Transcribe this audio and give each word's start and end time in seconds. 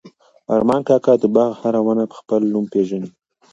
ارمان 0.55 0.81
کاکا 0.87 1.13
د 1.19 1.23
باغ 1.35 1.51
هره 1.61 1.79
ونه 1.85 2.03
په 2.11 2.15
خپل 2.21 2.41
نوم 2.53 2.65
پېژني. 2.73 3.09